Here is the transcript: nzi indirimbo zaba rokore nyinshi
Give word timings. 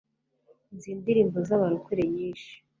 nzi 0.75 0.87
indirimbo 0.95 1.37
zaba 1.47 1.65
rokore 1.71 2.03
nyinshi 2.15 2.51